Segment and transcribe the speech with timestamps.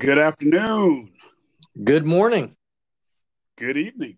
[0.00, 1.10] Good afternoon.
[1.84, 2.56] Good morning.
[3.58, 4.16] Good evening.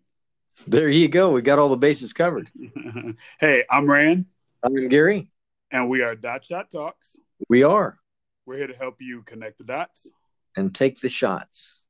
[0.64, 1.32] There you go.
[1.32, 2.48] We got all the bases covered.
[3.41, 4.26] hey, I'm Rand.
[4.63, 5.29] I'm Gary.
[5.73, 7.17] And we are Dot Shot Talks.
[7.49, 7.99] We are.
[8.46, 10.09] We're here to help you connect the dots
[10.57, 11.89] and take the shots.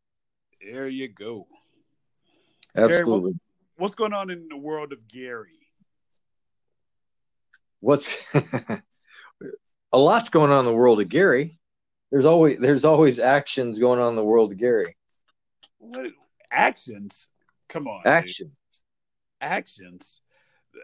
[0.65, 1.47] There you go.
[2.75, 3.33] Absolutely.
[3.33, 3.41] Gary,
[3.77, 5.69] what's going on in the world of Gary?
[7.81, 8.17] What's
[9.93, 11.59] a lot's going on in the world of Gary.
[12.13, 14.95] There's always there's always actions going on in the world Gary.
[15.79, 16.13] What
[16.51, 17.27] actions?
[17.71, 18.03] Come on.
[18.07, 18.37] Actions.
[18.37, 18.53] Dude.
[19.41, 20.21] Actions.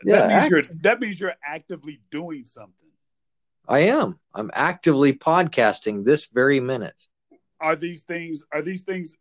[0.05, 2.89] Yeah, that means act- you're that means you're actively doing something.
[3.69, 4.19] I am.
[4.35, 7.09] I'm actively podcasting this very minute.
[7.61, 9.15] Are these things are these things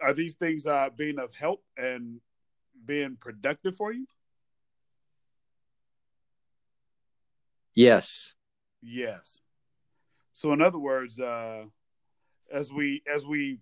[0.00, 2.20] are these things uh being of help and
[2.84, 4.06] being productive for you?
[7.74, 8.36] Yes.
[8.80, 9.40] Yes.
[10.36, 11.64] So in other words, uh
[12.54, 13.58] as we as we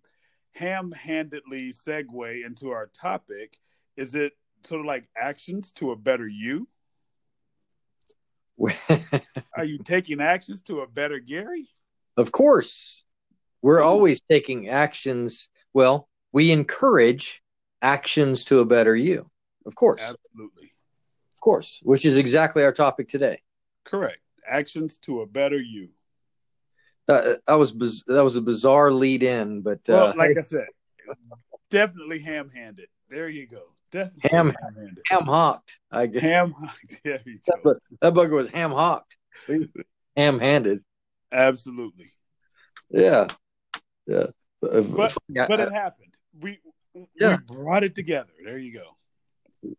[0.56, 3.58] ham-handedly segue into our topic,
[3.96, 4.32] is it
[4.64, 6.66] sort of like actions to a better you?
[9.56, 11.68] Are you taking actions to a better Gary?
[12.16, 13.04] Of course.
[13.62, 15.50] We're always taking actions.
[15.74, 17.40] Well, we encourage
[17.82, 19.30] actions to a better you.
[19.64, 20.02] Of course.
[20.02, 20.72] Absolutely.
[21.36, 23.42] Of course, which is exactly our topic today.
[23.84, 24.18] Correct.
[24.44, 25.90] Actions to a better you.
[27.08, 30.42] Uh, that was biz- that was a bizarre lead in, but Well, uh, like I
[30.42, 30.66] said,
[31.70, 32.88] definitely ham-handed.
[33.10, 33.62] There you go.
[33.92, 35.02] Definitely Ham- ham-handed.
[35.08, 35.78] ham hocked.
[35.90, 36.52] I guess Ham.
[36.58, 37.00] Hocked.
[37.04, 37.74] There you that, go.
[38.00, 39.16] that bugger was ham hocked,
[40.16, 40.82] ham handed.
[41.30, 42.12] Absolutely.
[42.90, 43.28] Yeah,
[44.06, 44.26] yeah.
[44.62, 46.14] Uh, But- yeah, But it happened.
[46.40, 46.58] We
[47.20, 47.36] Yeah.
[47.48, 48.32] we brought it together.
[48.44, 49.76] There you go.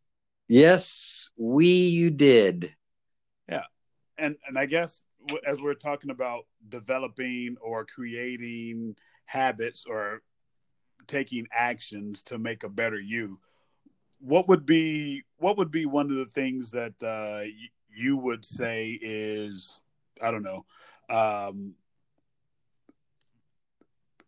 [0.47, 2.71] yes, we you did.
[3.49, 3.63] Yeah.
[4.17, 5.01] And and I guess
[5.45, 8.95] as we're talking about developing or creating
[9.25, 10.21] habits or
[11.07, 13.39] taking actions to make a better you,
[14.19, 17.43] what would be what would be one of the things that uh,
[17.89, 19.79] you would say is
[20.21, 20.65] I don't know
[21.09, 21.75] um,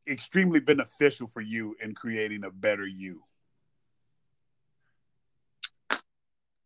[0.08, 3.24] extremely beneficial for you in creating a better you?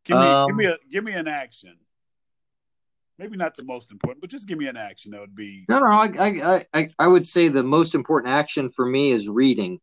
[0.03, 1.77] Give me give Um, me a give me an action.
[3.21, 5.77] Maybe not the most important, but just give me an action that would be No,
[5.77, 5.85] no.
[5.85, 9.79] I, I, I, I would say the most important action for me is reading.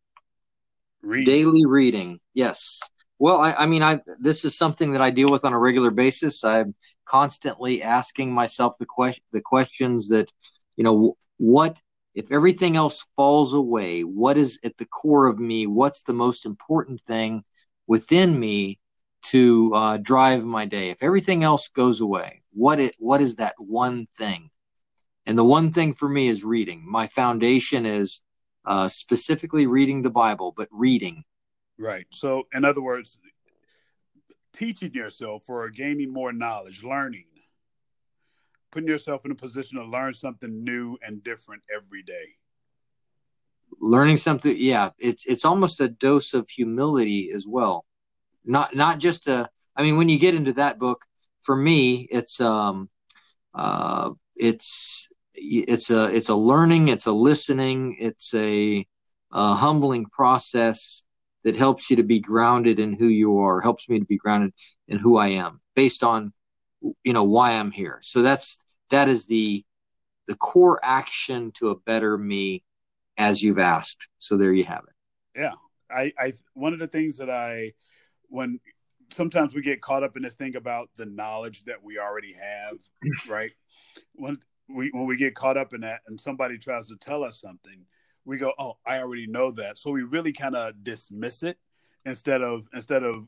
[1.01, 1.25] read.
[1.25, 2.81] daily reading yes
[3.17, 5.89] well I, I mean i this is something that i deal with on a regular
[5.89, 10.29] basis i'm constantly asking myself the question the questions that
[10.75, 11.79] you know what
[12.15, 16.45] if everything else falls away what is at the core of me what's the most
[16.45, 17.45] important thing
[17.87, 18.79] within me
[19.21, 23.53] to uh, drive my day if everything else goes away what it what is that
[23.57, 24.49] one thing
[25.25, 28.21] and the one thing for me is reading my foundation is
[28.65, 31.23] uh, specifically reading the Bible, but reading.
[31.77, 32.05] Right.
[32.11, 33.17] So, in other words,
[34.53, 37.25] teaching yourself or gaining more knowledge, learning,
[38.71, 42.35] putting yourself in a position to learn something new and different every day.
[43.79, 44.55] learning something.
[44.57, 47.85] Yeah, it's it's almost a dose of humility as well.
[48.45, 49.49] Not not just a.
[49.75, 51.05] I mean, when you get into that book,
[51.41, 52.89] for me, it's um,
[53.53, 58.85] uh, it's it's a it's a learning, it's a listening, it's a,
[59.31, 61.05] a humbling process
[61.43, 63.61] that helps you to be grounded in who you are.
[63.61, 64.53] Helps me to be grounded
[64.87, 66.33] in who I am, based on
[67.03, 67.99] you know why I'm here.
[68.01, 69.63] So that's that is the
[70.27, 72.63] the core action to a better me
[73.17, 74.07] as you've asked.
[74.19, 75.39] So there you have it.
[75.39, 75.53] Yeah.
[75.91, 77.73] I, I, one of the things that I,
[78.27, 78.59] when
[79.11, 82.77] sometimes we get caught up in this thing about the knowledge that we already have,
[83.29, 83.51] right?
[84.13, 84.37] When
[84.67, 87.85] we, when we get caught up in that and somebody tries to tell us something,
[88.25, 91.57] we go, "Oh, I already know that." So we really kind of dismiss it
[92.05, 93.27] instead of instead of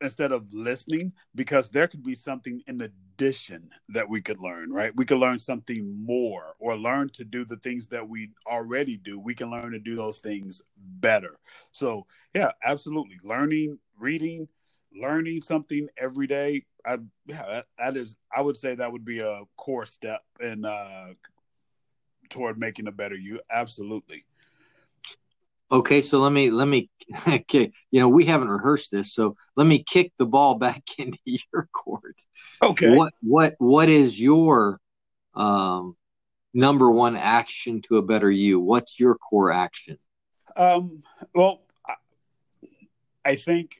[0.00, 4.96] instead of listening because there could be something in addition that we could learn, right?
[4.96, 9.18] We could learn something more or learn to do the things that we already do.
[9.18, 11.38] We can learn to do those things better.
[11.72, 13.18] So, yeah, absolutely.
[13.22, 14.48] Learning, reading,
[14.94, 16.64] learning something every day.
[16.84, 21.14] I yeah, that, is I would say that would be a core step in uh
[22.30, 23.40] toward making a better you.
[23.50, 24.24] Absolutely.
[25.72, 26.90] Okay, so let me let me
[27.48, 27.72] kick.
[27.90, 31.68] You know, we haven't rehearsed this, so let me kick the ball back into your
[31.72, 32.16] court.
[32.62, 32.94] Okay.
[32.94, 34.80] What what what is your
[35.34, 35.96] um,
[36.54, 38.58] number one action to a better you?
[38.58, 39.98] What's your core action?
[40.56, 41.04] Um,
[41.34, 41.60] well,
[43.24, 43.79] I think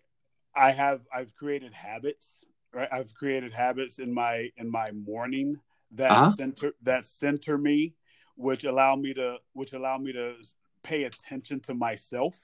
[0.60, 2.88] I have I've created habits, right?
[2.92, 5.58] I've created habits in my in my morning
[5.92, 6.26] that Uh-huh.
[6.26, 7.94] center that center me,
[8.36, 10.36] which allow me to which allow me to
[10.82, 12.34] pay attention to myself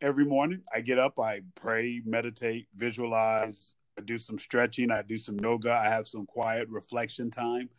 [0.00, 0.62] every morning.
[0.74, 5.72] I get up, I pray, meditate, visualize, I do some stretching, I do some yoga,
[5.72, 7.70] I have some quiet reflection time.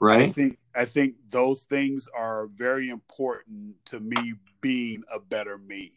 [0.00, 0.28] Right.
[0.28, 5.92] I think I think those things are very important to me being a better me.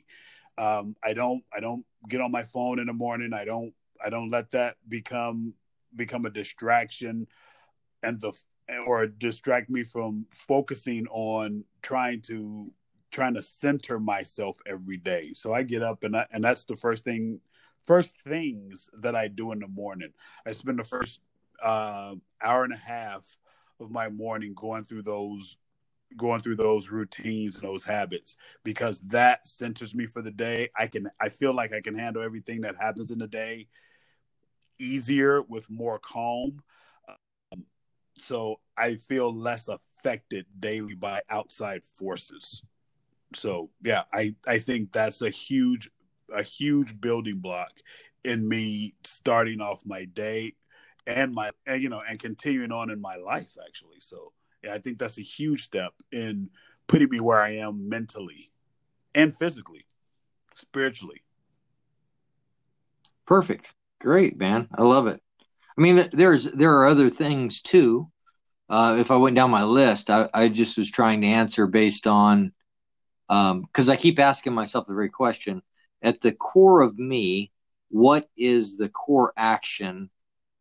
[0.58, 3.34] Um, I don't I don't get on my phone in the morning.
[3.34, 3.74] I don't
[4.04, 5.54] I don't let that become
[5.96, 7.28] become a distraction
[8.02, 8.34] and the
[8.88, 12.72] or distract me from focusing on trying to
[13.12, 15.32] trying to center myself every day.
[15.34, 17.40] So I get up and I, and that's the first thing
[17.86, 20.14] first things that I do in the morning.
[20.46, 21.20] I spend the first
[21.62, 23.38] uh, hour and a half
[23.80, 25.58] of my morning going through those
[26.18, 30.70] going through those routines and those habits because that centers me for the day.
[30.78, 33.68] I can I feel like I can handle everything that happens in the day
[34.80, 36.62] easier with more calm.
[37.52, 37.66] Um,
[38.18, 42.64] so I feel less affected daily by outside forces.
[43.34, 45.90] So yeah, I I think that's a huge
[46.34, 47.72] a huge building block
[48.24, 50.54] in me starting off my day
[51.06, 54.00] and my and you know and continuing on in my life actually.
[54.00, 54.34] So
[54.70, 56.50] I think that's a huge step in
[56.88, 58.52] putting me where I am mentally
[59.16, 59.86] and physically,
[60.56, 61.24] spiritually.
[63.26, 63.74] Perfect.
[64.00, 64.68] Great, man.
[64.78, 65.22] I love it.
[65.78, 68.12] I mean, there's there are other things too.
[68.70, 72.06] Uh, if I went down my list, I, I just was trying to answer based
[72.08, 72.54] on
[73.28, 75.62] because um, I keep asking myself the very question:
[76.02, 77.52] at the core of me,
[77.90, 80.10] what is the core action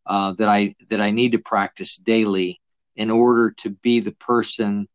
[0.06, 2.61] uh, that I that I need to practice daily
[2.96, 4.88] in order to be the person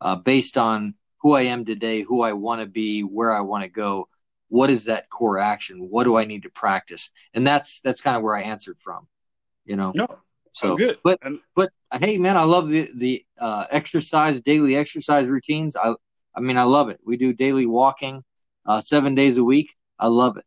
[0.00, 3.64] uh, based on who I am today, who I want to be, where I want
[3.64, 4.08] to go.
[4.48, 5.88] What is that core action?
[5.90, 7.10] What do I need to practice?
[7.34, 9.06] And that's that's kind of where I answered from.
[9.64, 9.92] You know.
[9.94, 10.08] No.
[10.52, 10.98] So good.
[11.04, 11.70] But and, but
[12.00, 15.76] hey man, I love the the uh, exercise daily exercise routines.
[15.76, 15.94] I
[16.34, 16.98] I mean I love it.
[17.04, 18.24] We do daily walking,
[18.66, 19.70] uh, seven days a week.
[19.98, 20.44] I love it.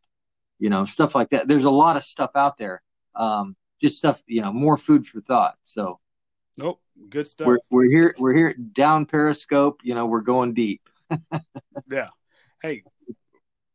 [0.58, 1.48] You know stuff like that.
[1.48, 2.82] There's a lot of stuff out there.
[3.14, 5.56] Um, just stuff you know more food for thought.
[5.64, 6.00] So
[6.56, 6.80] Nope.
[7.08, 7.46] Good stuff.
[7.46, 8.14] We're, we're here.
[8.18, 9.80] We're here down Periscope.
[9.82, 10.88] You know, we're going deep.
[11.90, 12.08] yeah.
[12.62, 12.82] Hey.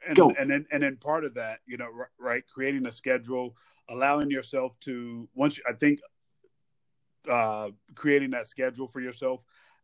[0.07, 0.31] And, Go.
[0.37, 3.55] and then and then part of that, you know, right, creating a schedule,
[3.89, 5.99] allowing yourself to once I think
[7.29, 9.43] uh creating that schedule for yourself,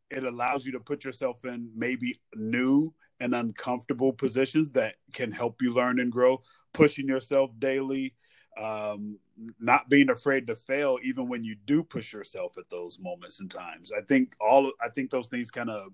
[0.09, 5.61] it allows you to put yourself in maybe new and uncomfortable positions that can help
[5.61, 6.41] you learn and grow,
[6.73, 8.13] pushing yourself daily,
[8.59, 9.19] um,
[9.59, 13.51] not being afraid to fail even when you do push yourself at those moments and
[13.51, 13.91] times.
[13.95, 15.91] I think all i think those things kind of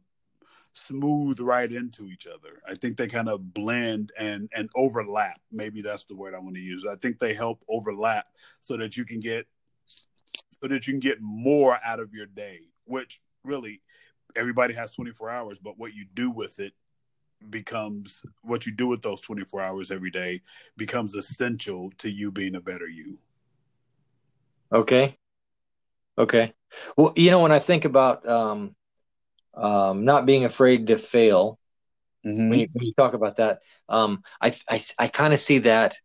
[0.73, 2.61] smooth right into each other.
[2.67, 5.39] I think they kind of blend and and overlap.
[5.51, 6.85] Maybe that's the word i want to use.
[6.85, 8.27] I think they help overlap
[8.59, 9.47] so that you can get
[9.85, 13.81] so that you can get more out of your day which really
[14.35, 16.73] everybody has 24 hours but what you do with it
[17.49, 20.41] becomes what you do with those 24 hours every day
[20.77, 23.17] becomes essential to you being a better you.
[24.71, 25.17] Okay.
[26.17, 26.53] Okay.
[26.95, 28.75] Well, you know, when I think about um,
[29.53, 31.59] um, not being afraid to fail,
[32.25, 32.49] mm-hmm.
[32.49, 33.59] when, you, when, you, talk about that,
[33.89, 35.95] um, I, I, I kind of see that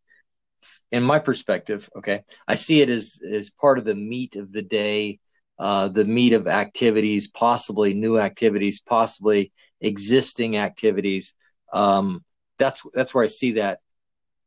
[0.91, 1.89] in my perspective.
[1.97, 2.23] Okay.
[2.49, 5.21] I see it as, as part of the meat of the day,
[5.59, 11.35] uh, the meat of activities, possibly new activities, possibly existing activities.
[11.73, 12.25] Um,
[12.59, 13.81] that's that's where I see that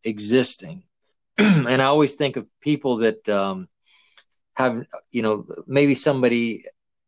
[0.04, 0.84] existing,
[1.38, 3.68] and I always think of people that um,
[4.60, 6.66] have you know maybe somebody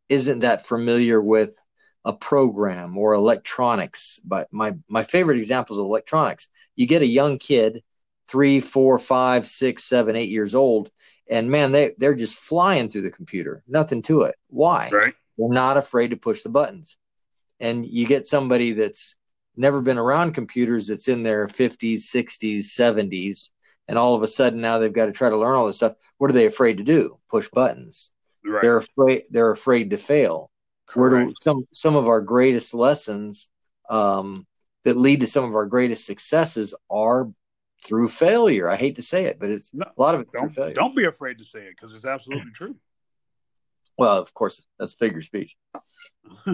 [0.09, 1.55] isn't that familiar with
[2.03, 4.19] a program or electronics.
[4.25, 6.49] But my my favorite example is electronics.
[6.75, 7.83] You get a young kid,
[8.27, 10.89] three, four, five, six, seven, eight years old,
[11.29, 13.63] and man, they they're just flying through the computer.
[13.67, 14.35] Nothing to it.
[14.47, 14.89] Why?
[14.91, 15.13] Right.
[15.37, 16.97] They're not afraid to push the buttons
[17.61, 19.15] and you get somebody that's
[19.55, 23.51] never been around computers that's in their 50s 60s 70s
[23.91, 25.93] and all of a sudden now they've got to try to learn all this stuff
[26.17, 28.13] what are they afraid to do push buttons
[28.45, 28.61] right.
[28.61, 30.49] they're afraid they're afraid to fail
[30.87, 31.13] Correct.
[31.13, 33.49] where do some some of our greatest lessons
[33.89, 34.47] um,
[34.85, 37.29] that lead to some of our greatest successes are
[37.85, 40.49] through failure i hate to say it but it's no, a lot of it's through
[40.49, 42.75] failure don't be afraid to say it because it's absolutely true
[43.97, 45.55] well, of course, that's figure speech.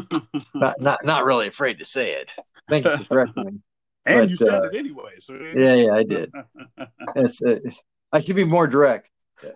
[0.53, 2.31] not, not not really afraid to say it.
[2.69, 3.51] Thank you for correcting me.
[4.07, 5.15] And but, you said uh, it anyway.
[5.19, 6.31] So yeah, yeah, I did.
[7.15, 9.11] it's, it's, I should be more direct.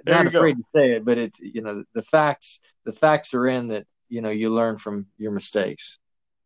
[0.06, 0.62] Not afraid go.
[0.62, 2.60] to say it, but it's you know the facts.
[2.86, 6.00] The facts are in that you know you learn from your mistakes,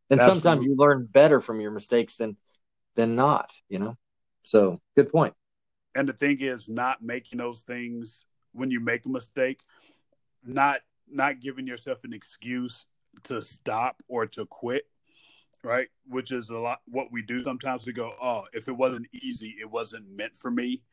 [0.09, 0.41] and Absolutely.
[0.41, 2.38] sometimes you learn better from your mistakes than
[2.95, 3.51] than not.
[3.67, 3.97] You know,
[4.41, 5.33] so good point.
[5.95, 9.62] And the thing is, not making those things when you make a mistake,
[10.45, 12.85] not not giving yourself an excuse
[13.24, 14.85] to stop or to quit
[15.65, 15.88] right?
[16.07, 17.86] Which is a lot what we do sometimes.
[17.86, 20.84] We go, oh, if it wasn't easy, it wasn't meant for me.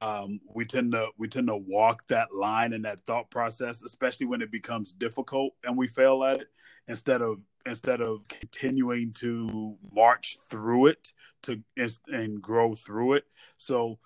[0.00, 4.26] Um, we tend to we tend to walk that line and that thought process, especially
[4.26, 6.48] when it becomes difficult and we fail at it,
[6.88, 11.12] instead of instead of continuing to march through it
[11.42, 11.62] to
[12.08, 13.24] and grow through it.
[13.58, 13.98] So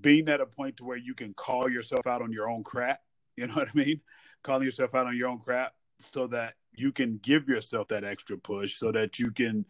[0.00, 3.00] being at a point to where you can call yourself out on your own crap,
[3.36, 4.00] you know what I mean?
[4.42, 8.36] Calling yourself out on your own crap so that you can give yourself that extra
[8.36, 9.64] push so that you can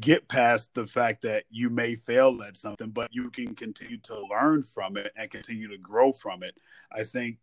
[0.00, 4.26] get past the fact that you may fail at something, but you can continue to
[4.26, 6.56] learn from it and continue to grow from it.
[6.90, 7.38] I think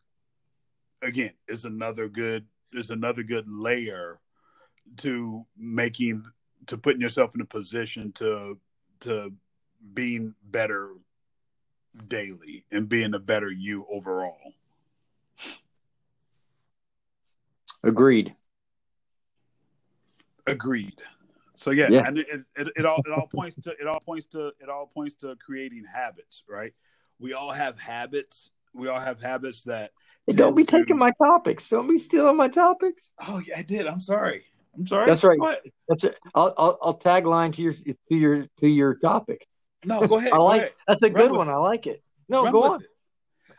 [1.01, 4.19] again is another good is another good layer
[4.97, 6.25] to making
[6.67, 8.59] to putting yourself in a position to
[9.01, 9.33] to
[9.93, 10.91] being better
[12.07, 14.53] daily and being a better you overall.
[17.83, 18.33] Agreed.
[20.51, 21.01] Agreed.
[21.55, 22.07] So yeah, yeah.
[22.07, 24.87] and it, it, it, all it all points to it all points to it all
[24.87, 26.73] points to creating habits, right?
[27.19, 28.51] We all have habits.
[28.73, 29.91] We all have habits that.
[30.29, 30.71] Don't be to...
[30.71, 31.67] taking my topics.
[31.69, 33.11] Don't be stealing my topics.
[33.27, 33.87] Oh yeah, I did.
[33.87, 34.45] I'm sorry.
[34.77, 35.05] I'm sorry.
[35.05, 35.37] That's right.
[35.37, 35.65] What?
[35.89, 36.17] That's it.
[36.33, 39.45] I'll, I'll I'll tagline to your to your to your topic.
[39.83, 40.31] No, go ahead.
[40.33, 40.71] I like ahead.
[40.87, 41.49] that's a Run good one.
[41.49, 41.51] It.
[41.51, 42.01] I like it.
[42.29, 42.83] No, Run go on.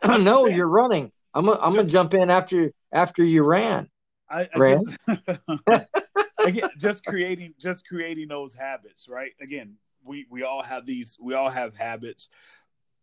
[0.24, 1.12] no, you're running.
[1.34, 3.88] I'm a, I'm gonna jump in after after you ran.
[4.28, 4.80] I, I ran.
[5.06, 5.28] Just,
[6.44, 9.32] again, just creating just creating those habits, right?
[9.40, 11.16] Again, we we all have these.
[11.20, 12.28] We all have habits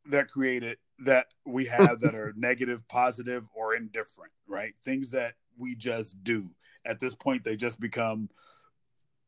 [0.10, 4.74] that created that we have that are negative, positive, or indifferent, right?
[4.84, 6.50] Things that we just do.
[6.86, 8.30] At this point, they just become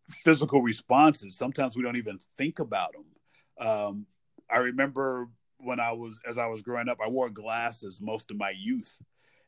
[0.09, 1.37] physical responses.
[1.37, 3.67] Sometimes we don't even think about them.
[3.67, 4.05] Um,
[4.49, 8.37] I remember when I was as I was growing up, I wore glasses most of
[8.37, 9.01] my youth.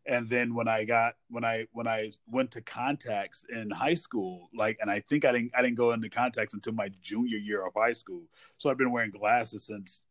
[0.05, 4.49] And then when I got when I when I went to contacts in high school,
[4.53, 7.65] like and I think I didn't I didn't go into contacts until my junior year
[7.65, 8.23] of high school.
[8.57, 10.01] So I've been wearing glasses since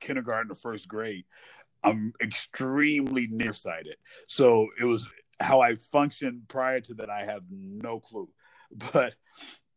[0.00, 1.24] kindergarten or first grade.
[1.82, 3.96] I'm extremely nearsighted.
[4.26, 5.08] So it was
[5.40, 8.28] how I functioned prior to that I have no clue.
[8.92, 9.14] But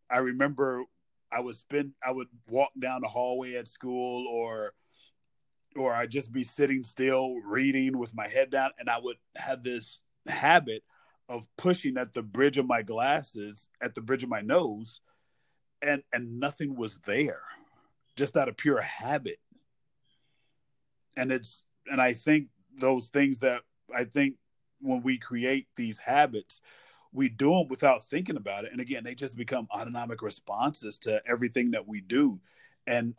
[0.07, 0.83] I remember
[1.31, 4.73] I would spend I would walk down the hallway at school or
[5.75, 9.63] or I'd just be sitting still reading with my head down, and I would have
[9.63, 10.83] this habit
[11.29, 15.01] of pushing at the bridge of my glasses, at the bridge of my nose,
[15.81, 17.41] and and nothing was there,
[18.15, 19.37] just out of pure habit.
[21.15, 23.61] And it's and I think those things that
[23.95, 24.35] I think
[24.79, 26.61] when we create these habits,
[27.11, 31.21] we do them without thinking about it, and again, they just become autonomic responses to
[31.27, 32.39] everything that we do.
[32.85, 33.15] And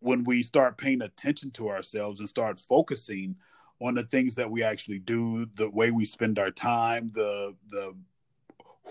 [0.00, 3.36] when we start paying attention to ourselves and start focusing
[3.80, 7.94] on the things that we actually do, the way we spend our time, the the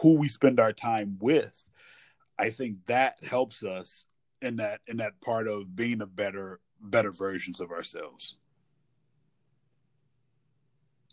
[0.01, 1.65] who we spend our time with,
[2.37, 4.05] I think that helps us
[4.41, 8.35] in that in that part of being a better better versions of ourselves.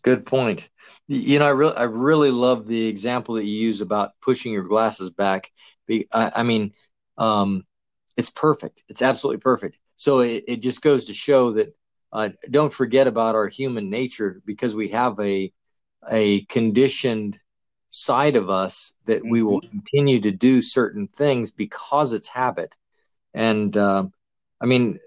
[0.03, 0.69] Good point.
[1.07, 4.63] You know, I really I really love the example that you use about pushing your
[4.63, 5.51] glasses back.
[5.89, 6.73] I, I mean,
[7.17, 7.63] um,
[8.15, 8.83] it's perfect.
[8.87, 9.77] It's absolutely perfect.
[9.95, 11.75] So it, it just goes to show that
[12.11, 15.51] uh, don't forget about our human nature because we have a
[16.09, 17.39] a conditioned
[17.89, 19.31] side of us that mm-hmm.
[19.31, 19.79] we will mm-hmm.
[19.79, 22.75] continue to do certain things because it's habit.
[23.33, 24.05] And uh,
[24.61, 24.99] I mean,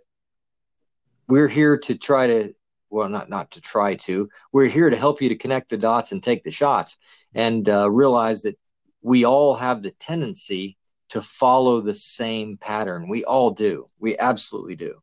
[1.29, 2.55] we're here to try to
[2.91, 4.29] well, not not to try to.
[4.53, 6.97] We're here to help you to connect the dots and take the shots
[7.35, 8.59] and uh, realize that
[9.03, 10.77] we all have the tendency
[11.11, 13.09] to follow the same pattern.
[13.09, 13.89] We all do.
[13.99, 15.03] We absolutely do.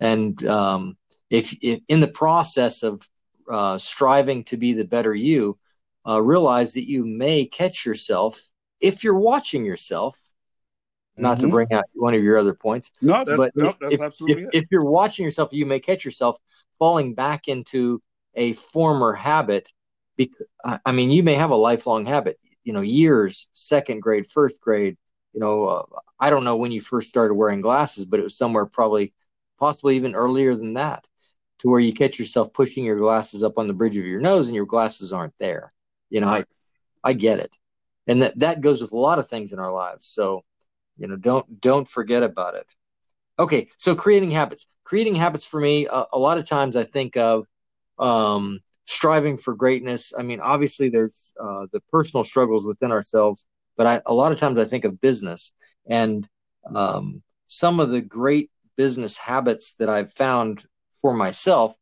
[0.00, 0.96] And um,
[1.30, 3.08] if, if, in the process of
[3.50, 5.58] uh, striving to be the better you,
[6.06, 8.40] uh, realize that you may catch yourself
[8.80, 10.18] if you're watching yourself.
[11.16, 11.46] Not mm-hmm.
[11.46, 12.90] to bring out one of your other points.
[13.00, 16.04] No, that's, but no, that's if, absolutely if, if you're watching yourself, you may catch
[16.04, 16.36] yourself
[16.76, 18.02] falling back into
[18.34, 19.70] a former habit.
[20.16, 20.46] Because,
[20.84, 24.96] I mean, you may have a lifelong habit, you know, years, second grade, first grade,
[25.34, 25.82] you know, uh,
[26.18, 29.12] I don't know when you first started wearing glasses, but it was somewhere probably,
[29.58, 31.06] possibly even earlier than that,
[31.58, 34.46] to where you catch yourself pushing your glasses up on the bridge of your nose
[34.48, 35.72] and your glasses aren't there.
[36.08, 36.44] You know, I,
[37.02, 37.54] I get it,
[38.06, 40.06] and that that goes with a lot of things in our lives.
[40.06, 40.44] So,
[40.96, 42.66] you know, don't don't forget about it.
[43.38, 44.66] Okay, so creating habits.
[44.84, 47.46] Creating habits for me, uh, a lot of times I think of
[47.98, 50.12] um, striving for greatness.
[50.16, 54.38] I mean, obviously, there's uh, the personal struggles within ourselves but I, a lot of
[54.38, 55.52] times I think of business
[55.88, 56.28] and
[56.74, 60.64] um, some of the great business habits that I've found
[61.00, 61.74] for myself.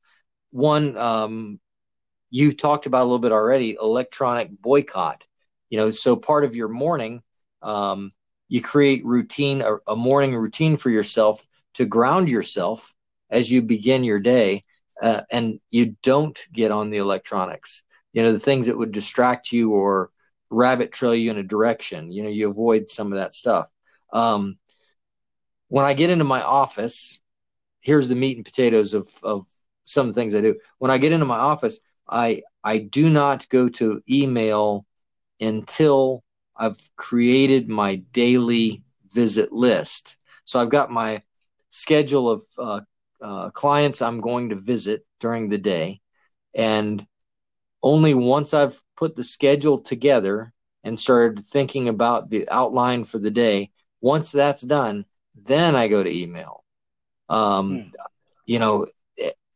[0.51, 1.61] One, um,
[2.31, 5.25] you talked about a little bit already, electronic boycott.
[5.71, 7.23] You know, so part of your morning,
[7.63, 8.13] um,
[8.49, 12.93] you create routine, a, a morning routine for yourself to ground yourself
[13.31, 14.63] as you begin your day,
[15.03, 17.85] uh, and you don't get on the electronics.
[18.13, 20.11] You know, the things that would distract you or
[20.53, 22.13] rabbit trail you in a direction.
[22.13, 23.69] You know, you avoid some of that stuff.
[24.13, 24.59] Um,
[25.69, 27.19] when I get into my office,
[27.81, 29.47] here's the meat and potatoes of of
[29.85, 30.59] some of the things I do.
[30.79, 34.85] When I get into my office, I I do not go to email
[35.41, 36.23] until
[36.57, 40.17] I've created my daily visit list.
[40.45, 41.23] So I've got my
[41.71, 42.81] schedule of uh,
[43.21, 46.01] uh, clients I'm going to visit during the day,
[46.55, 47.05] and
[47.83, 50.53] only once I've put the schedule together
[50.85, 53.71] and started thinking about the outline for the day,
[54.01, 56.65] once that's done, then I go to email.
[57.29, 57.89] Um, hmm.
[58.47, 58.87] You know,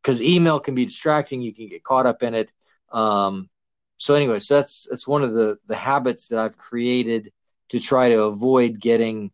[0.02, 1.42] because email can be distracting.
[1.42, 2.52] You can get caught up in it.
[2.92, 3.50] Um,
[3.96, 7.32] so anyway, so that's that's one of the the habits that I've created
[7.70, 9.32] to try to avoid getting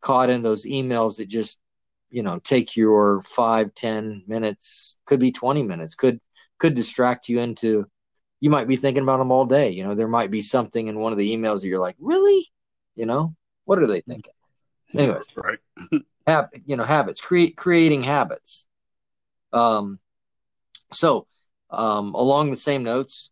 [0.00, 1.60] caught in those emails that just
[2.10, 6.20] you know take your five ten minutes could be 20 minutes could
[6.58, 7.86] could distract you into
[8.42, 9.70] you might be thinking about them all day.
[9.70, 12.44] You know there might be something in one of the emails that you're like really?
[12.96, 13.36] You know?
[13.66, 14.32] What are they thinking?
[14.92, 15.28] Anyways.
[15.36, 15.58] Right.
[16.26, 18.66] Have you know habits create creating habits.
[19.52, 20.00] Um
[20.92, 21.28] so
[21.70, 23.30] um along the same notes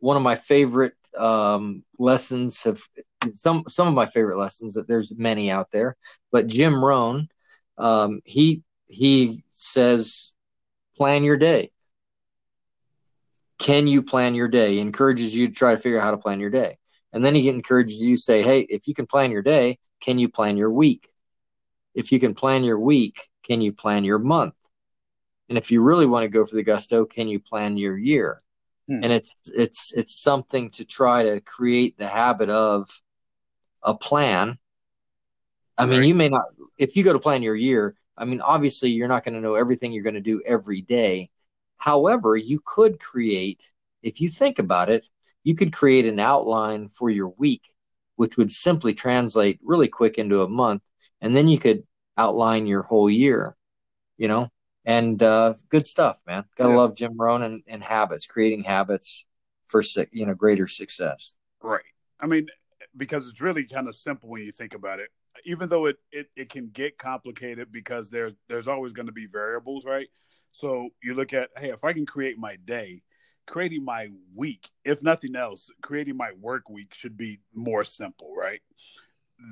[0.00, 2.80] one of my favorite um lessons have
[3.32, 5.96] some some of my favorite lessons that there's many out there
[6.30, 7.28] but jim rohn
[7.78, 10.36] um he he says
[10.96, 11.70] plan your day
[13.62, 16.18] can you plan your day he encourages you to try to figure out how to
[16.18, 16.76] plan your day
[17.12, 20.18] and then he encourages you to say hey if you can plan your day can
[20.18, 21.12] you plan your week
[21.94, 24.54] if you can plan your week, can you plan your month?
[25.48, 28.42] And if you really want to go for the gusto, can you plan your year?
[28.88, 29.00] Hmm.
[29.02, 32.88] And it's it's it's something to try to create the habit of
[33.82, 34.58] a plan.
[35.76, 36.44] I mean, you may not
[36.78, 39.54] if you go to plan your year, I mean, obviously you're not going to know
[39.54, 41.30] everything you're going to do every day.
[41.82, 43.72] However, you could create
[44.04, 45.08] if you think about it,
[45.42, 47.62] you could create an outline for your week
[48.14, 50.82] which would simply translate really quick into a month
[51.20, 51.82] and then you could
[52.16, 53.56] outline your whole year,
[54.16, 54.48] you know.
[54.84, 56.44] And uh, good stuff, man.
[56.56, 56.76] Gotta yeah.
[56.76, 59.28] love Jim Rohn and, and habits, creating habits
[59.66, 61.36] for you know greater success.
[61.60, 61.82] Right.
[62.20, 62.46] I mean,
[62.96, 65.08] because it's really kind of simple when you think about it.
[65.44, 69.26] Even though it it, it can get complicated because there's there's always going to be
[69.26, 70.06] variables, right?
[70.52, 73.02] So you look at, hey, if I can create my day,
[73.46, 78.60] creating my week, if nothing else, creating my work week should be more simple, right?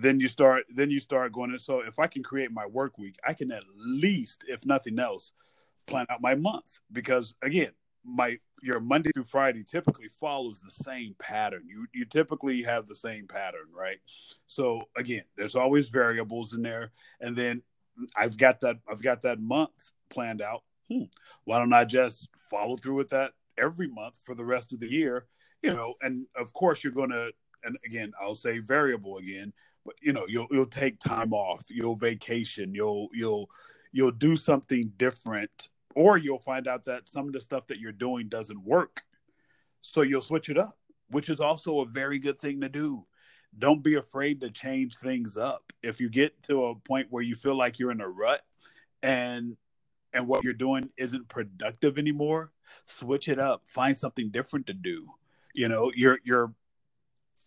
[0.02, 3.16] then you start then you start going so if i can create my work week
[3.26, 5.32] i can at least if nothing else
[5.86, 6.80] plan out my month.
[6.90, 11.64] Because again my your monday through friday typically follows the same pattern.
[11.66, 13.98] You you typically have the same pattern right?
[14.46, 16.92] So again there's always variables in there.
[17.20, 17.62] And then
[18.16, 21.04] i've got that i've got that month planned out hmm,
[21.44, 24.90] why don't i just follow through with that every month for the rest of the
[24.90, 25.26] year
[25.62, 27.30] you know and of course you're going to
[27.64, 29.52] and again i'll say variable again
[29.84, 33.48] but you know you'll you'll take time off you'll vacation you'll you'll
[33.92, 37.90] you'll do something different or you'll find out that some of the stuff that you're
[37.90, 39.02] doing doesn't work.
[39.82, 40.78] So you'll switch it up
[41.10, 43.04] which is also a very good thing to do.
[43.58, 45.72] Don't be afraid to change things up.
[45.82, 48.42] If you get to a point where you feel like you're in a rut
[49.02, 49.56] and
[50.12, 55.06] and what you're doing isn't productive anymore switch it up find something different to do
[55.54, 56.52] you know you're you're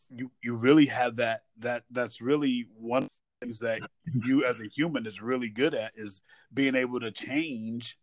[0.09, 3.79] you you really have that that that's really one of the things that
[4.25, 6.21] you as a human is really good at is
[6.53, 7.97] being able to change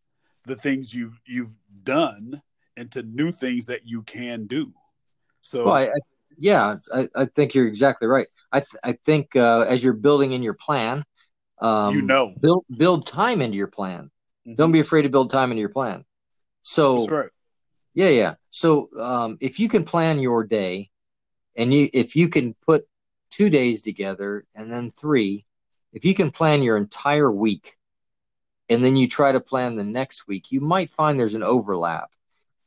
[0.46, 2.42] the things you've you've done
[2.76, 4.72] into new things that you can do.
[5.42, 5.98] So well, I, I,
[6.38, 8.26] yeah, I, I, think you're exactly right.
[8.52, 11.04] I th- I think uh, as you're building in your plan,
[11.60, 14.10] um, you know, build build time into your plan.
[14.46, 14.54] Mm-hmm.
[14.54, 16.04] Don't be afraid to build time into your plan.
[16.62, 17.30] So right.
[17.94, 18.34] yeah, yeah.
[18.50, 20.90] So um, if you can plan your day
[21.56, 22.86] and you if you can put
[23.30, 25.44] two days together and then three
[25.92, 27.76] if you can plan your entire week
[28.68, 32.10] and then you try to plan the next week you might find there's an overlap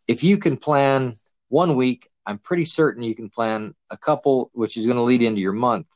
[0.08, 1.14] if you can plan
[1.50, 5.22] one week i'm pretty certain you can plan a couple which is going to lead
[5.22, 5.90] into your month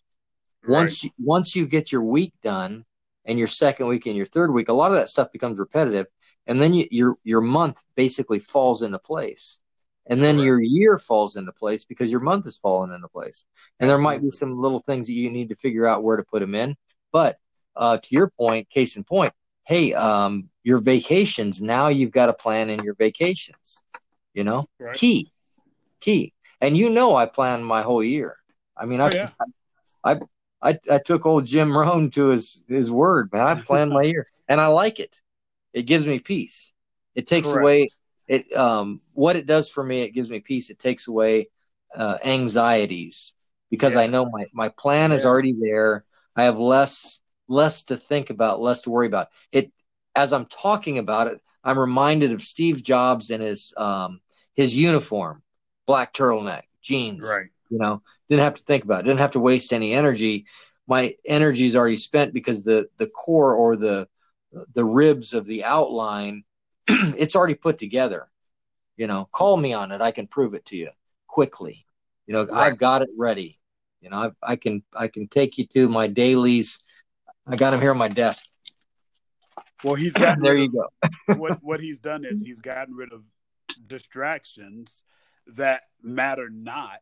[0.64, 0.80] right.
[0.80, 2.84] once you once you get your week done
[3.28, 6.08] and your second week and your third week a lot of that stuff becomes repetitive
[6.48, 9.60] and then you, your your month basically falls into place.
[10.10, 13.46] And then your year falls into place because your month has fallen into place.
[13.78, 16.24] And there might be some little things that you need to figure out where to
[16.24, 16.78] put them in.
[17.12, 17.36] But
[17.76, 19.34] uh, to your point case in point
[19.66, 23.84] hey um, your vacations now you've got a plan in your vacations
[24.34, 24.66] you know?
[24.80, 24.96] Right.
[24.96, 25.30] key.
[26.00, 26.34] Key.
[26.62, 28.38] And you know i plan my whole year.
[28.76, 29.30] I mean oh, I, yeah.
[30.04, 30.20] I I,
[30.62, 33.48] I I took old Jim Rohn to his his word, man.
[33.48, 35.16] I plan my year, and I like it.
[35.74, 36.74] It gives me peace.
[37.16, 37.62] It takes Correct.
[37.64, 37.88] away
[38.28, 38.58] it.
[38.58, 40.70] Um, what it does for me, it gives me peace.
[40.70, 41.50] It takes away
[41.96, 43.34] uh, anxieties
[43.70, 44.04] because yes.
[44.04, 46.06] I know my my plan is already there.
[46.36, 49.28] I have less less to think about, less to worry about.
[49.52, 49.72] It
[50.16, 54.22] as I'm talking about it, I'm reminded of Steve Jobs and his um,
[54.56, 55.44] his uniform,
[55.86, 57.28] black turtleneck, jeans.
[57.28, 57.50] Right.
[57.70, 59.04] You know, didn't have to think about it.
[59.04, 60.46] Didn't have to waste any energy.
[60.88, 64.08] My energy is already spent because the the core or the
[64.74, 66.44] the ribs of the outline,
[66.88, 68.28] it's already put together.
[68.96, 70.02] You know, call me on it.
[70.02, 70.90] I can prove it to you
[71.28, 71.86] quickly.
[72.26, 72.72] You know, right.
[72.72, 73.60] I've got it ready.
[74.02, 76.80] You know, I, I can I can take you to my dailies.
[77.46, 78.44] I got them here on my desk.
[79.84, 80.56] Well, he's got there.
[80.56, 80.88] You go.
[81.38, 83.24] what what he's done is he's gotten rid of
[83.86, 85.04] distractions
[85.56, 87.02] that matter not,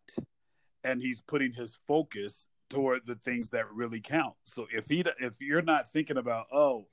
[0.86, 4.36] and he's putting his focus toward the things that really count.
[4.44, 6.88] So if he if you're not thinking about oh,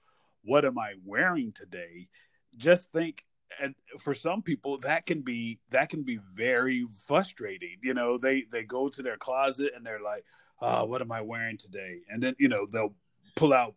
[0.45, 2.09] what am I wearing today,
[2.57, 3.25] just think
[3.61, 8.47] and for some people that can be that can be very frustrating you know they
[8.51, 10.25] they go to their closet and they're like
[10.63, 12.95] oh what am i wearing today and then you know they'll
[13.37, 13.75] pull out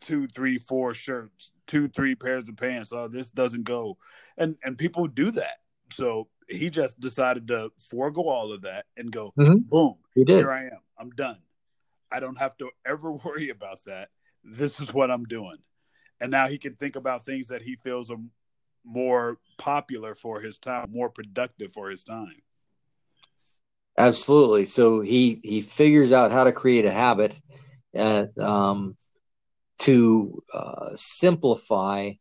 [0.00, 2.92] two, three, four shirts, two, three pairs of pants.
[2.92, 3.98] Oh, this doesn't go,
[4.36, 5.58] and and people do that.
[5.92, 9.58] So he just decided to forego all of that and go, mm-hmm.
[9.58, 10.36] boom, he did.
[10.36, 10.80] here I am.
[10.98, 11.38] I'm done.
[12.10, 14.08] I don't have to ever worry about that.
[14.44, 15.58] This is what I'm doing.
[16.20, 18.20] And now he can think about things that he feels are
[18.84, 22.42] more popular for his time, more productive for his time.
[23.98, 24.66] Absolutely.
[24.66, 27.38] So he he figures out how to create a habit,
[27.92, 28.96] and um,
[29.80, 32.12] to uh, simplify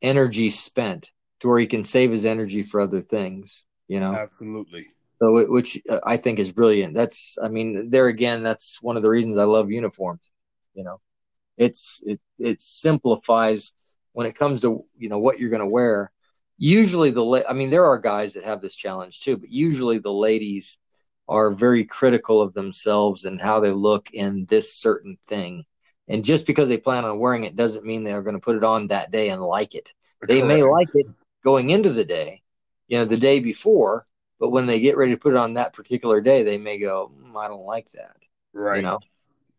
[0.00, 4.14] energy spent to where he can save his energy for other things you know?
[4.14, 4.86] Absolutely.
[5.20, 6.94] So it, which uh, i think is brilliant.
[6.94, 10.32] That's i mean there again that's one of the reasons i love uniforms
[10.74, 11.00] you know?
[11.56, 13.72] It's it it simplifies
[14.12, 16.10] when it comes to you know what you're going to wear.
[16.56, 20.12] Usually the i mean there are guys that have this challenge too but usually the
[20.28, 20.78] ladies
[21.28, 25.64] are very critical of themselves and how they look in this certain thing.
[26.08, 28.64] And just because they plan on wearing it doesn't mean they're going to put it
[28.64, 29.94] on that day and like it.
[30.26, 31.06] They may like it
[31.44, 32.42] going into the day,
[32.90, 34.04] you know, the day before,
[34.40, 37.12] but when they get ready to put it on that particular day, they may go,
[37.16, 38.16] mm, I don't like that.
[38.52, 38.78] Right.
[38.78, 38.98] You know,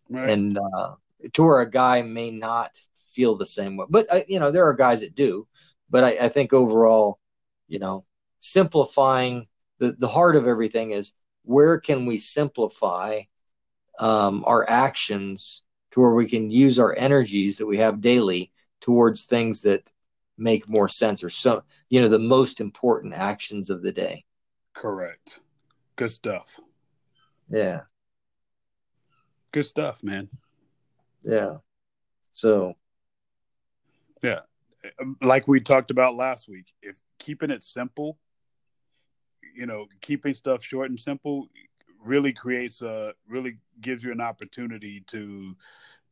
[0.09, 0.29] right.
[0.29, 0.95] and uh,
[1.31, 2.77] to where a guy may not
[3.13, 3.85] feel the same way.
[3.89, 5.47] But, uh, you know, there are guys that do.
[5.89, 7.19] But I, I think overall,
[7.69, 8.03] you know,
[8.39, 9.47] simplifying
[9.79, 11.13] the, the heart of everything is
[11.43, 13.21] where can we simplify
[13.97, 19.23] um, our actions to where we can use our energies that we have daily towards
[19.23, 19.89] things that
[20.41, 24.25] make more sense or so you know the most important actions of the day.
[24.73, 25.39] Correct.
[25.95, 26.59] Good stuff.
[27.49, 27.81] Yeah.
[29.51, 30.29] Good stuff man.
[31.23, 31.57] Yeah.
[32.31, 32.75] So.
[34.23, 34.41] Yeah.
[35.21, 38.17] Like we talked about last week if keeping it simple
[39.55, 41.47] you know keeping stuff short and simple
[42.03, 45.55] really creates a really gives you an opportunity to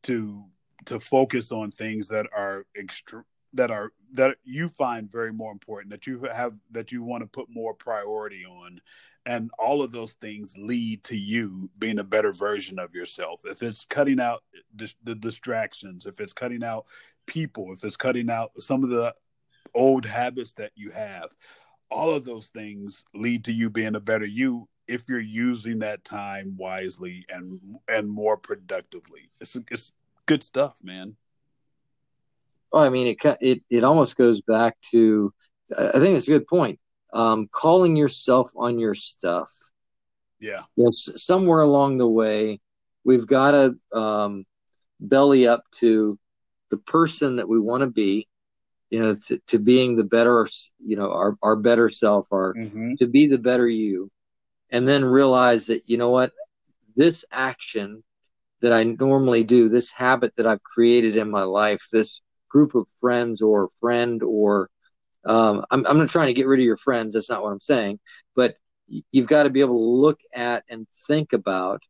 [0.02, 0.44] to
[0.86, 5.90] to focus on things that are extra that are that you find very more important
[5.90, 8.80] that you have that you want to put more priority on
[9.26, 13.62] and all of those things lead to you being a better version of yourself if
[13.62, 14.42] it's cutting out
[14.74, 16.86] the distractions if it's cutting out
[17.26, 19.14] people if it's cutting out some of the
[19.74, 21.30] old habits that you have
[21.90, 26.04] all of those things lead to you being a better you if you're using that
[26.04, 29.30] time wisely and and more productively.
[29.40, 29.92] It's it's
[30.26, 31.16] good stuff, man.
[32.72, 35.32] Well, I mean, it it it almost goes back to.
[35.76, 36.80] I think it's a good point.
[37.12, 39.50] Um, calling yourself on your stuff.
[40.40, 40.62] Yeah.
[40.94, 42.60] Somewhere along the way,
[43.04, 44.46] we've got to um,
[44.98, 46.18] belly up to
[46.70, 48.26] the person that we want to be.
[48.90, 50.48] You know, to, to being the better,
[50.84, 52.94] you know, our, our better self, our mm-hmm.
[52.98, 54.10] to be the better you
[54.70, 56.32] and then realize that you know what
[56.96, 58.02] this action
[58.60, 62.88] that I normally do, this habit that I've created in my life, this group of
[63.00, 64.68] friends or friend or
[65.24, 67.14] um, I'm, I'm not trying to get rid of your friends.
[67.14, 67.98] That's not what I'm saying.
[68.34, 68.56] But
[69.12, 71.82] you've got to be able to look at and think about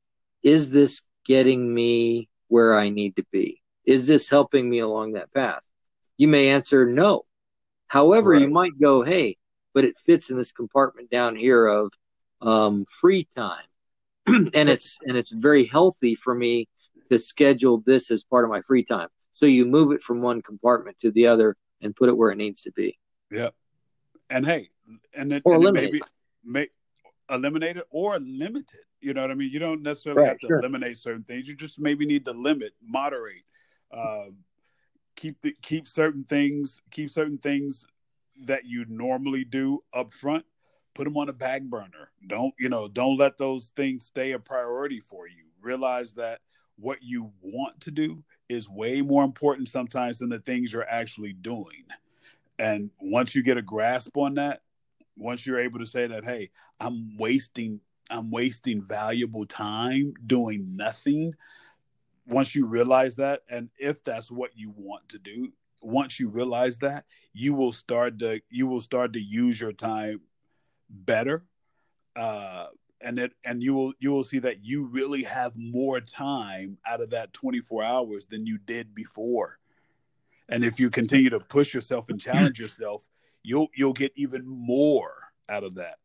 [0.42, 3.60] is this getting me where I need to be?
[3.84, 5.62] Is this helping me along that path?
[6.16, 7.22] You may answer no.
[7.88, 8.42] However, right.
[8.42, 9.36] you might go, hey,
[9.74, 11.92] but it fits in this compartment down here of
[12.42, 13.64] um, free time,
[14.26, 16.68] and it's and it's very healthy for me
[17.10, 19.08] to schedule this as part of my free time.
[19.32, 22.36] So you move it from one compartment to the other and put it where it
[22.36, 22.98] needs to be.
[23.30, 23.50] Yeah,
[24.28, 24.70] and hey,
[25.14, 25.92] and then or and eliminate.
[25.92, 26.02] maybe
[26.44, 26.68] may,
[27.30, 28.86] eliminate it or limit it.
[29.00, 29.50] You know what I mean?
[29.50, 30.58] You don't necessarily Right, have to sure.
[30.58, 31.48] eliminate certain things.
[31.48, 33.44] You just maybe need to limit, moderate,
[33.92, 34.38] um,
[35.16, 37.86] keep the keep certain things, keep certain things
[38.44, 40.44] that you normally do up front.
[40.94, 42.10] Put them on a back burner.
[42.26, 42.88] Don't you know?
[42.88, 45.44] Don't let those things stay a priority for you.
[45.62, 46.40] Realize that
[46.76, 51.32] what you want to do is way more important sometimes than the things you're actually
[51.32, 51.84] doing.
[52.58, 54.62] And once you get a grasp on that,
[55.16, 61.34] once you're able to say that, hey, I'm wasting I'm wasting valuable time doing nothing.
[62.26, 66.78] Once you realize that, and if that's what you want to do, once you realize
[66.78, 70.22] that, you will start to you will start to use your time
[70.90, 71.44] better.
[72.16, 72.66] Uh
[73.00, 77.00] and it and you will you will see that you really have more time out
[77.00, 79.58] of that 24 hours than you did before.
[80.48, 83.06] And if you continue to push yourself and challenge yourself,
[83.42, 85.12] you'll you'll get even more
[85.48, 85.96] out of that.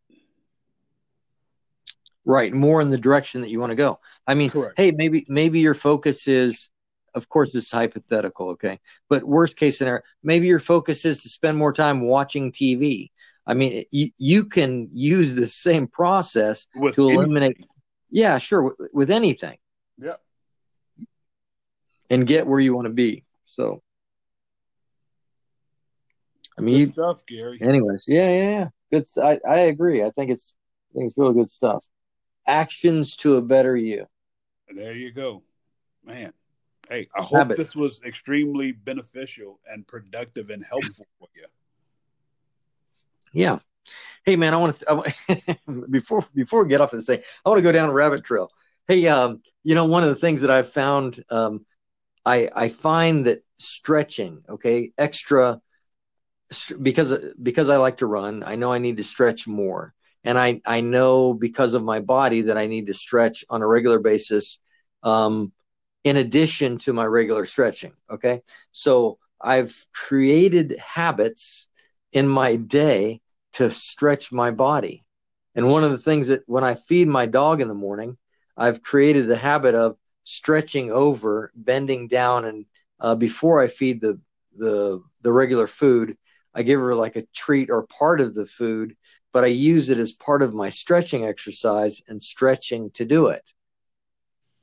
[2.25, 4.73] right more in the direction that you want to go i mean Correct.
[4.77, 6.69] hey maybe maybe your focus is
[7.13, 8.79] of course this is hypothetical okay
[9.09, 13.11] but worst case scenario maybe your focus is to spend more time watching tv
[13.47, 17.65] i mean you, you can use the same process With to eliminate anything.
[18.11, 19.57] yeah sure with, with anything
[19.99, 20.21] Yep.
[22.09, 23.81] and get where you want to be so
[26.57, 27.57] i mean you, stuff, Gary.
[27.61, 30.55] anyways yeah yeah yeah good I, I agree i think it's
[30.91, 31.85] i think it's really good stuff
[32.47, 34.05] actions to a better you
[34.73, 35.43] There you go.
[36.03, 36.33] Man.
[36.89, 37.57] Hey, I hope Habits.
[37.57, 41.47] this was extremely beneficial and productive and helpful for you.
[43.35, 43.59] Yeah.
[44.25, 45.13] Hey man, I want to
[45.91, 48.51] before before we get off this thing, I want to go down a rabbit trail.
[48.87, 51.65] Hey, um, you know, one of the things that I've found, um,
[52.25, 55.61] I I find that stretching, okay, extra
[56.81, 59.93] because because I like to run, I know I need to stretch more,
[60.23, 63.67] and I I know because of my body that I need to stretch on a
[63.67, 64.61] regular basis,
[65.03, 65.51] um,
[66.03, 67.93] in addition to my regular stretching.
[68.09, 71.67] Okay, so I've created habits
[72.13, 73.21] in my day
[73.55, 75.05] to stretch my body.
[75.55, 78.17] And one of the things that when I feed my dog in the morning,
[78.57, 82.65] I've created the habit of stretching over, bending down, and
[82.99, 84.19] uh, before I feed the
[84.57, 86.17] the the regular food,
[86.53, 88.95] I give her like a treat or part of the food,
[89.33, 93.53] but I use it as part of my stretching exercise and stretching to do it.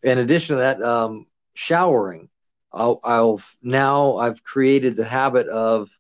[0.03, 2.29] In addition to that, um, showering.
[2.73, 5.91] I'll, I'll now I've created the habit of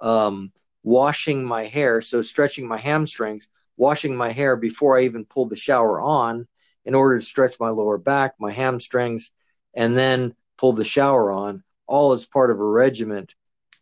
[0.00, 0.52] um,
[0.88, 5.54] washing my hair, so stretching my hamstrings, washing my hair before I even pull the
[5.54, 6.48] shower on
[6.86, 9.32] in order to stretch my lower back, my hamstrings,
[9.74, 13.34] and then pull the shower on, all as part of a regiment,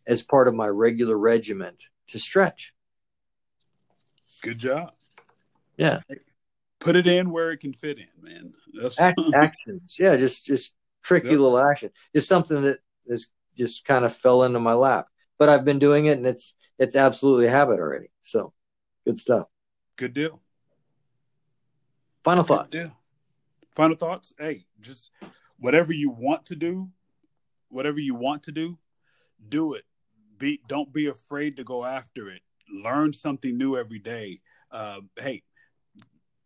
[0.05, 2.73] as part of my regular regiment to stretch.
[4.41, 4.91] Good job.
[5.77, 6.01] Yeah.
[6.79, 8.53] Put it in where it can fit in, man.
[8.73, 9.95] That's Act, actions.
[9.97, 11.39] Yeah, just just tricky Yep.
[11.39, 11.89] little action.
[12.13, 15.07] Just something that is just kind of fell into my lap.
[15.39, 18.07] But I've been doing it and it's it's absolutely a habit already.
[18.21, 18.53] So
[19.05, 19.47] good stuff.
[19.95, 20.41] good deal.
[22.23, 22.73] Final Good thoughts.
[22.73, 22.91] deal.
[23.71, 24.33] Final thoughts?
[24.37, 25.11] Hey, just
[25.59, 26.89] whatever you want to do,
[27.69, 28.77] whatever you want to do,
[29.47, 29.85] do it.
[30.37, 32.41] Be don't be afraid to go after it.
[32.71, 34.41] Learn something new every day.
[34.71, 35.43] Uh, hey,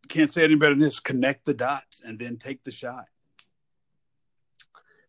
[0.07, 0.99] can't say any better than this.
[0.99, 3.05] Connect the dots and then take the shot.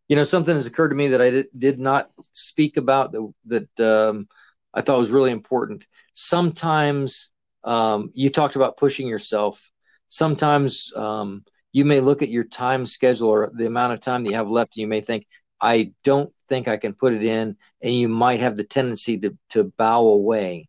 [0.09, 3.33] You know, something has occurred to me that I did, did not speak about that,
[3.47, 4.29] that um,
[4.75, 5.87] I thought was really important.
[6.15, 7.31] Sometimes
[7.65, 9.71] um, you talked about pushing yourself.
[10.09, 14.31] Sometimes um, you may look at your time schedule or the amount of time that
[14.31, 14.77] you have left.
[14.77, 15.27] And you may think,
[15.61, 19.39] I don't think I can put it in, and you might have the tendency to
[19.51, 20.69] to bow away.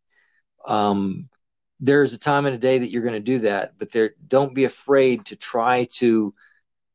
[0.66, 1.30] Um,
[1.80, 4.54] there's a time in a day that you're going to do that, but there don't
[4.54, 6.34] be afraid to try to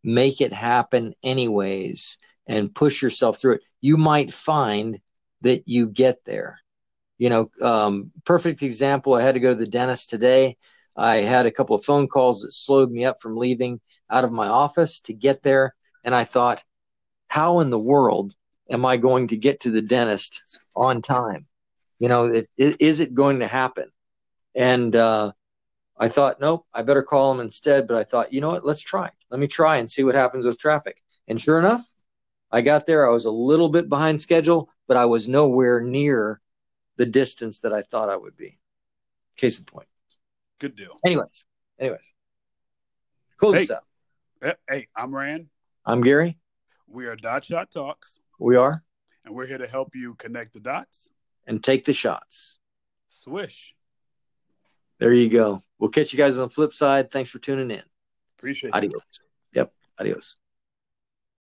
[0.02, 3.62] make it happen anyways and push yourself through it.
[3.80, 5.00] You might find
[5.42, 6.60] that you get there.
[7.18, 9.14] You know, um, perfect example.
[9.14, 10.56] I had to go to the dentist today.
[10.96, 14.32] I had a couple of phone calls that slowed me up from leaving out of
[14.32, 15.74] my office to get there.
[16.04, 16.62] And I thought,
[17.28, 18.34] how in the world
[18.70, 21.46] am I going to get to the dentist on time?
[21.98, 23.90] You know, it, it, is it going to happen?
[24.54, 25.32] And uh,
[25.98, 27.86] I thought, nope, I better call him instead.
[27.86, 28.64] But I thought, you know what?
[28.64, 29.10] Let's try.
[29.30, 31.02] Let me try and see what happens with traffic.
[31.26, 31.84] And sure enough,
[32.50, 33.08] I got there.
[33.08, 36.40] I was a little bit behind schedule, but I was nowhere near
[36.98, 38.58] the distance that I thought I would be.
[39.36, 39.88] Case in point.
[40.58, 40.98] Good deal.
[41.04, 41.46] Anyways,
[41.78, 42.12] anyways,
[43.36, 43.60] close Hey.
[43.66, 43.72] this.
[44.42, 45.48] Eh, Hey, I'm Rand.
[45.86, 46.38] I'm Gary.
[46.88, 48.82] We are Dot Shot Talks, We are,
[49.24, 51.08] and we're here to help you connect the dots.
[51.46, 52.58] and take the shots.
[53.08, 53.74] Swish.
[54.98, 55.62] There you go.
[55.78, 57.10] we'll catch you guys on the flip side.
[57.10, 57.82] Thanks for tuning in.
[58.36, 58.74] Appreciate it.
[58.74, 59.02] Adios.
[59.54, 59.72] Yep.
[59.98, 60.36] Adios.